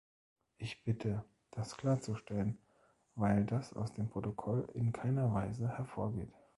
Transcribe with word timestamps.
Ich 0.57 0.83
bitte, 0.83 1.23
das 1.51 1.77
klarzustellen, 1.77 2.57
weil 3.13 3.45
das 3.45 3.73
aus 3.73 3.93
dem 3.93 4.09
Protokoll 4.09 4.67
in 4.73 4.93
keiner 4.93 5.31
Weise 5.35 5.69
hervorgeht. 5.77 6.33